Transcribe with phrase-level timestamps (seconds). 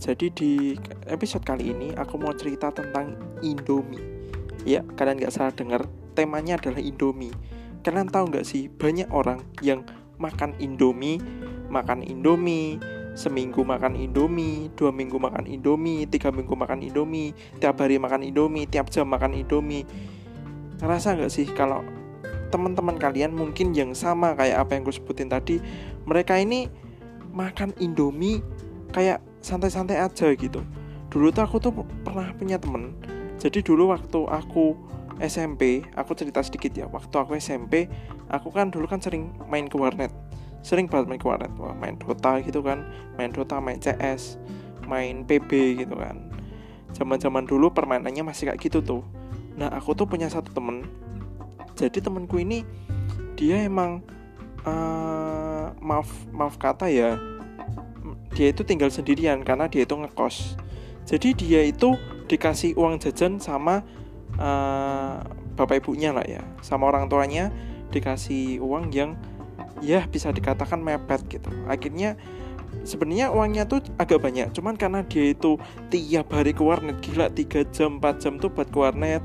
[0.00, 0.52] Jadi di
[1.08, 4.00] episode kali ini aku mau cerita tentang Indomie.
[4.64, 5.84] Ya, kalian nggak salah dengar,
[6.16, 7.32] temanya adalah Indomie.
[7.84, 9.84] Kalian tahu nggak sih, banyak orang yang
[10.16, 11.20] makan Indomie,
[11.68, 12.80] makan Indomie,
[13.12, 18.64] seminggu makan Indomie, dua minggu makan Indomie, tiga minggu makan Indomie, tiap hari makan Indomie,
[18.64, 19.84] tiap jam makan Indomie.
[20.80, 21.84] Ngerasa nggak sih kalau
[22.48, 25.60] teman-teman kalian mungkin yang sama kayak apa yang gue sebutin tadi,
[26.08, 26.70] mereka ini
[27.34, 28.40] makan Indomie
[28.94, 30.64] kayak santai-santai aja gitu.
[31.12, 32.96] Dulu tuh aku tuh pernah punya temen.
[33.36, 34.72] Jadi dulu waktu aku
[35.20, 36.88] SMP aku cerita sedikit ya.
[36.88, 37.86] Waktu aku SMP
[38.32, 40.10] aku kan dulu kan sering main ke warnet.
[40.64, 41.52] Sering banget main ke warnet.
[41.60, 42.88] Wah, main Dota gitu kan.
[43.20, 44.40] Main Dota main CS
[44.88, 46.32] main PB gitu kan.
[46.96, 49.02] Zaman-zaman dulu permainannya masih kayak gitu tuh.
[49.60, 50.88] Nah aku tuh punya satu temen.
[51.76, 52.64] Jadi temenku ini
[53.34, 54.00] dia emang
[54.62, 57.18] uh, maaf maaf kata ya
[58.34, 60.58] dia itu tinggal sendirian karena dia itu ngekos.
[61.06, 61.94] Jadi dia itu
[62.26, 63.86] dikasih uang jajan sama
[64.36, 65.22] uh,
[65.54, 66.42] bapak ibunya lah ya.
[66.60, 67.54] Sama orang tuanya
[67.94, 69.14] dikasih uang yang
[69.78, 71.48] ya bisa dikatakan mepet gitu.
[71.70, 72.18] Akhirnya
[72.82, 75.56] sebenarnya uangnya tuh agak banyak cuman karena dia itu
[75.94, 79.22] tiap hari ke warnet gila 3 jam 4 jam tuh buat ke warnet.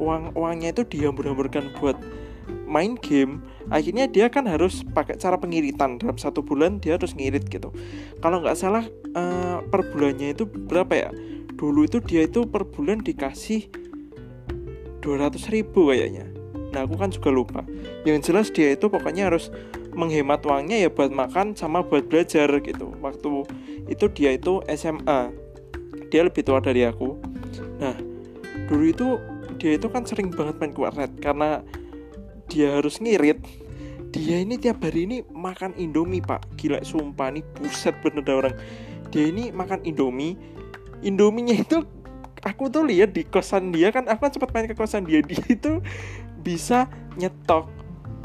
[0.00, 1.94] Uang uangnya itu dia hamburkan buat
[2.70, 5.98] main game akhirnya dia kan harus pakai cara pengiritan.
[5.98, 7.74] Dalam satu bulan dia harus ngirit gitu.
[8.22, 8.86] Kalau nggak salah
[9.18, 11.10] uh, per bulannya itu berapa ya?
[11.58, 13.68] Dulu itu dia itu per bulan dikasih
[15.02, 16.30] 200 ribu kayaknya.
[16.70, 17.60] Nah aku kan juga lupa.
[18.06, 19.50] Yang jelas dia itu pokoknya harus
[19.90, 22.94] menghemat uangnya ya buat makan sama buat belajar gitu.
[23.02, 23.44] Waktu
[23.90, 25.34] itu dia itu SMA
[26.10, 27.18] dia lebih tua dari aku.
[27.82, 27.98] Nah
[28.70, 29.08] dulu itu
[29.60, 31.60] dia itu kan sering banget main ke warnet karena
[32.50, 33.38] dia harus ngirit
[34.10, 36.42] dia ini tiap hari ini makan indomie pak.
[36.58, 38.54] Gila sumpah nih buset bener dah orang.
[39.14, 40.34] Dia ini makan indomie.
[41.06, 41.86] Indominya itu
[42.42, 45.22] aku tuh lihat di kosan dia kan aku kan sempat main ke kosan dia.
[45.30, 45.78] Dia itu
[46.42, 47.70] bisa nyetok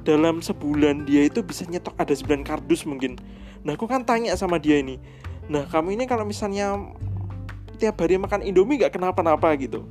[0.06, 3.22] dalam sebulan dia itu bisa nyetok ada 9 kardus mungkin.
[3.62, 4.98] Nah aku kan tanya sama dia ini
[5.46, 6.74] nah kamu ini kalau misalnya
[7.78, 9.86] tiap hari makan indomie gak kenapa-napa gitu?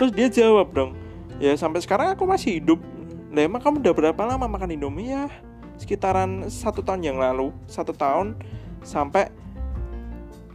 [0.00, 0.96] Terus dia jawab dong
[1.36, 2.80] ya sampai sekarang aku masih hidup
[3.36, 5.28] Nah emang kamu udah berapa lama makan Indomie ya?
[5.76, 8.32] Sekitaran satu tahun yang lalu Satu tahun
[8.80, 9.28] sampai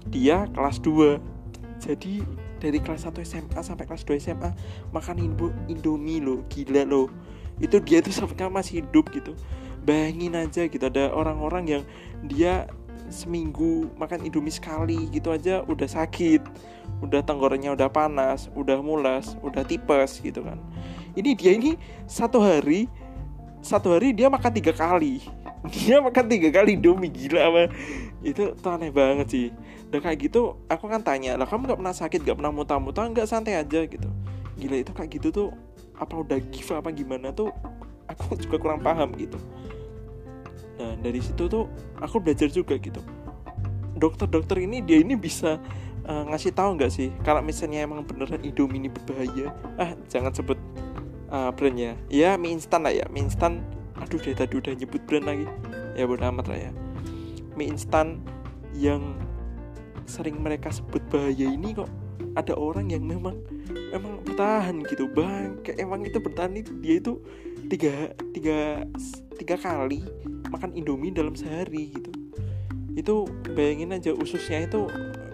[0.09, 1.21] dia kelas 2
[1.77, 2.25] Jadi
[2.57, 4.49] dari kelas 1 SMA sampai kelas 2 SMA
[4.97, 5.21] Makan
[5.69, 7.05] Indomie loh, gila loh.
[7.61, 9.37] Itu dia tuh sampai masih hidup gitu.
[9.85, 11.83] Bayangin aja gitu ada orang-orang yang
[12.25, 12.65] dia
[13.13, 16.41] seminggu makan indomie sekali gitu aja udah sakit.
[17.01, 20.57] Udah tenggorokannya udah panas udah mulas udah tipes gitu kan
[21.15, 21.75] ini dia ini
[22.07, 22.87] satu hari
[23.61, 25.21] satu hari dia makan tiga kali.
[25.69, 27.69] Dia makan tiga kali indomie gila apa
[28.25, 29.47] itu tuh aneh banget sih.
[29.93, 33.29] Dan kayak gitu aku kan tanya lah kamu nggak pernah sakit nggak pernah muntah-muntah nggak?
[33.29, 34.09] Santai aja gitu.
[34.57, 35.47] Gila itu kayak gitu tuh
[36.01, 37.53] apa udah give apa gimana tuh
[38.09, 39.37] aku juga kurang paham gitu.
[40.81, 41.69] Nah dari situ tuh
[42.01, 43.05] aku belajar juga gitu.
[44.01, 45.61] Dokter-dokter ini dia ini bisa
[46.09, 49.53] uh, ngasih tahu nggak sih kalau misalnya emang beneran Indomie ini berbahaya?
[49.77, 50.57] Ah jangan sebut
[51.31, 51.95] uh, brandnya.
[52.11, 53.07] Ya mie instan lah ya.
[53.09, 53.63] Mie instan.
[53.97, 55.47] Aduh dari tadi udah nyebut brand lagi.
[55.95, 56.71] Ya bodo amat lah ya.
[57.55, 58.21] Mie instan
[58.75, 59.17] yang
[60.05, 61.87] sering mereka sebut bahaya ini kok
[62.35, 63.39] ada orang yang memang
[63.91, 65.07] memang bertahan gitu.
[65.11, 67.19] Bang kayak emang itu bertahan itu dia itu
[67.71, 68.83] tiga tiga
[69.39, 70.03] tiga kali
[70.51, 72.11] makan indomie dalam sehari gitu.
[72.91, 73.23] Itu
[73.55, 74.87] bayangin aja ususnya itu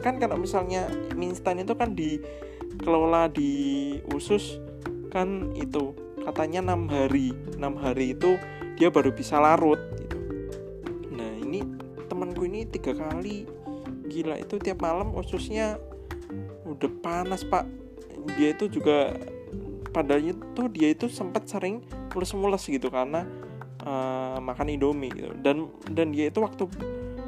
[0.06, 4.62] kan kalau misalnya mie instan itu kan dikelola di usus
[5.10, 7.32] kan itu katanya enam hari.
[7.56, 8.36] Enam hari itu
[8.78, 10.18] dia baru bisa larut gitu.
[11.16, 11.64] Nah ini
[12.08, 13.48] temanku ini tiga kali.
[14.08, 15.80] Gila itu tiap malam ususnya
[16.64, 17.68] udah panas pak.
[18.36, 19.16] Dia itu juga
[19.92, 23.24] padahal itu dia itu sempat sering mules-mules gitu karena
[23.84, 25.32] uh, makan indomie gitu.
[25.40, 26.68] Dan dan dia itu waktu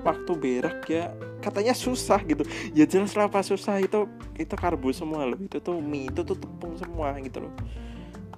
[0.03, 2.43] waktu berak ya katanya susah gitu.
[2.75, 3.79] Ya jelas lah apa susah.
[3.79, 5.39] Itu itu karbo semua loh.
[5.39, 7.53] Itu tuh mie itu tuh tepung semua gitu loh.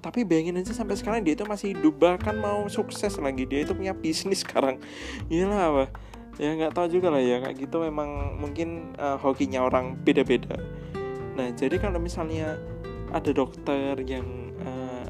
[0.01, 1.97] Tapi bayangin aja sampai sekarang dia itu masih hidup.
[1.97, 3.45] Bahkan mau sukses lagi.
[3.45, 4.81] Dia itu punya bisnis sekarang.
[5.29, 5.85] Lah apa
[6.39, 7.41] ya nggak tahu juga lah ya.
[7.41, 10.57] Kayak gitu memang mungkin uh, hokinya orang beda-beda.
[11.37, 12.57] Nah jadi kalau misalnya
[13.11, 15.05] ada dokter yang uh,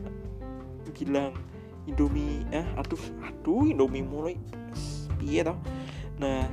[0.98, 1.34] bilang
[1.90, 4.38] Indomie eh aduh aduh Indomie mulai
[5.22, 5.58] iya toh?
[6.22, 6.46] Nah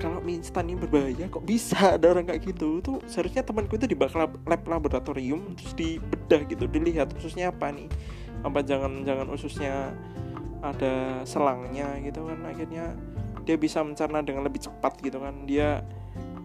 [0.00, 2.80] kalau mie instan ini berbahaya kok bisa ada orang kayak gitu?
[2.80, 7.86] Tuh seharusnya temanku itu di lab, lab laboratorium terus dibedah gitu dilihat ususnya apa nih?
[8.40, 9.92] Apa jangan jangan ususnya
[10.64, 12.96] ada selangnya gitu kan akhirnya
[13.44, 15.44] dia bisa mencerna dengan lebih cepat gitu kan.
[15.44, 15.84] Dia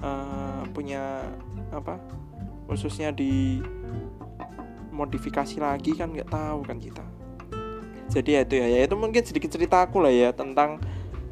[0.03, 1.23] uh, punya
[1.71, 1.95] apa
[2.67, 3.63] khususnya di
[4.91, 7.05] modifikasi lagi kan nggak tahu kan kita.
[8.11, 10.77] Jadi ya itu ya, ya itu mungkin sedikit cerita aku lah ya tentang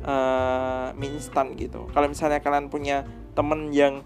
[0.03, 1.87] uh, mie instan gitu.
[1.91, 4.03] Kalau misalnya kalian punya temen yang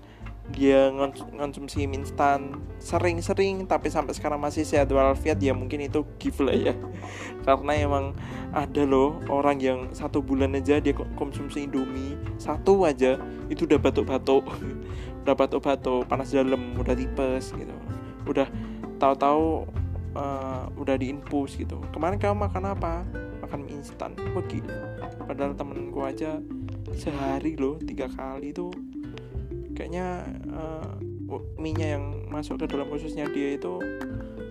[0.48, 0.88] dia
[1.36, 6.56] ngonsumsi mie instan sering-sering tapi sampai sekarang masih sehat walafiat ya mungkin itu gift lah
[6.56, 6.74] ya.
[7.46, 8.16] Karena emang
[8.56, 13.20] ada loh orang yang satu bulan aja dia konsumsi indomie satu aja
[13.52, 14.48] itu udah batuk-batuk.
[15.28, 17.76] Udah batuk-batuk panas dalam udah tipes gitu.
[18.24, 18.48] Udah
[18.96, 19.68] tahu-tahu
[20.16, 21.84] uh, udah diinfus gitu.
[21.92, 23.04] Kemarin kamu makan apa
[23.48, 24.12] makan mie instan.
[24.36, 24.76] Begitu
[25.24, 26.44] padahal temenku aja
[26.92, 28.76] sehari loh tiga kali tuh.
[29.72, 31.00] Kayaknya uh,
[31.56, 33.80] mie-nya yang masuk ke dalam khususnya dia itu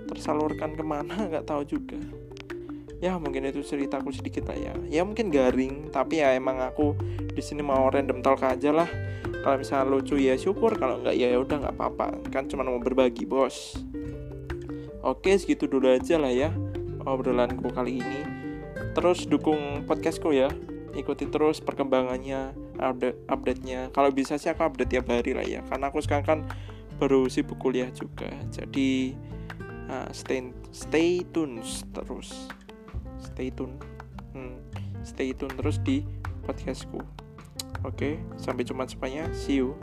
[0.09, 2.01] tersalurkan ke mana nggak tahu juga.
[2.97, 4.73] Ya mungkin itu ceritaku sedikit lah ya.
[4.89, 6.97] Ya mungkin garing tapi ya emang aku
[7.37, 8.89] di sini mau random talk aja lah.
[9.45, 10.81] Kalau misalnya lucu ya syukur.
[10.81, 12.33] Kalau nggak ya udah nggak apa-apa.
[12.33, 13.77] Kan cuma mau berbagi bos.
[15.05, 16.51] Oke segitu dulu aja lah ya
[17.07, 18.46] obrolanku kali ini
[18.97, 20.49] terus dukung podcastku ya.
[20.97, 23.93] Ikuti terus perkembangannya update update-nya.
[23.93, 26.41] Kalau bisa sih aku update tiap hari lah ya karena aku sekarang kan
[26.97, 28.33] baru sibuk kuliah juga.
[28.49, 29.13] Jadi
[29.93, 31.61] uh, stay stay tune
[31.93, 32.49] terus.
[33.21, 33.77] Stay tune.
[34.33, 34.57] Hmm,
[35.05, 36.01] stay tune terus di
[36.49, 37.05] podcastku.
[37.85, 39.29] Oke sampai jumpa semuanya.
[39.37, 39.77] See you